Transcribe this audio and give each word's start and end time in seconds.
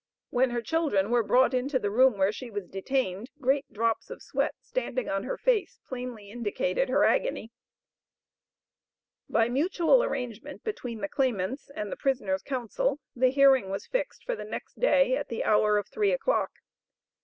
When 0.31 0.49
her 0.49 0.63
children 0.63 1.11
were 1.11 1.21
brought 1.21 1.53
into 1.53 1.77
the 1.77 1.91
room 1.91 2.17
where 2.17 2.31
she 2.31 2.49
was 2.49 2.67
detained, 2.67 3.29
great 3.39 3.71
drops 3.71 4.09
of 4.09 4.23
sweat 4.23 4.55
standing 4.59 5.07
on 5.07 5.25
her 5.25 5.37
face 5.37 5.79
plainly 5.87 6.31
indicated 6.31 6.89
her 6.89 7.03
agony. 7.03 7.51
By 9.29 9.47
mutual 9.47 10.03
arrangement 10.03 10.63
between 10.63 11.01
the 11.01 11.07
claimants 11.07 11.69
and 11.75 11.91
the 11.91 11.97
prisoner's 11.97 12.41
counsel 12.41 12.99
the 13.15 13.29
hearing 13.29 13.69
was 13.69 13.85
fixed 13.85 14.23
for 14.25 14.35
the 14.35 14.43
next 14.43 14.79
day, 14.79 15.15
at 15.15 15.27
the 15.27 15.43
hour 15.43 15.77
of 15.77 15.87
three 15.87 16.11
o'clock. 16.11 16.49